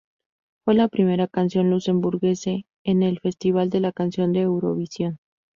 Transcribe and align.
Fue 0.65 0.73
la 0.73 0.87
primera 0.87 1.27
canción 1.27 1.69
luxemburguesa 1.69 2.53
en 2.83 3.03
el 3.03 3.19
Festival 3.19 3.69
de 3.69 3.81
la 3.81 3.91
Canción 3.91 4.33
de 4.33 4.39
Eurovisión. 4.39 5.19